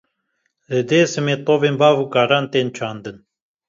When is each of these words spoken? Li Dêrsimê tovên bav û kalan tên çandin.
Li 0.69 0.79
Dêrsimê 0.89 1.35
tovên 1.45 1.75
bav 1.81 1.95
û 2.03 2.05
kalan 2.13 2.45
tên 2.53 2.67
çandin. 2.77 3.17